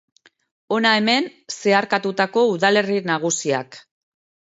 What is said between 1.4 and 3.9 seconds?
zeharkatutako udalerri nagusiak.